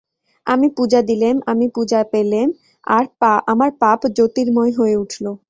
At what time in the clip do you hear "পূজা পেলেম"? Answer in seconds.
1.75-2.47